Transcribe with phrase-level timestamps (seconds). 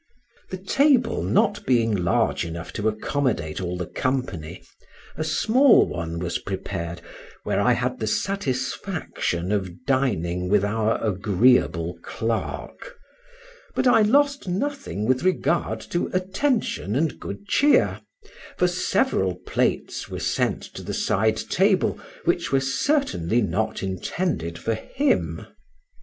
[0.49, 4.63] The table not being large enough to accommodate all the company,
[5.15, 7.01] a small one was prepared,
[7.43, 12.97] where I had the satisfaction of dining with our agreeable clerk;
[13.75, 18.01] but I lost nothing with regard to attention and good cheer,
[18.57, 24.73] for several plates were sent to the side table which were certainly not intended for
[24.73, 25.45] him.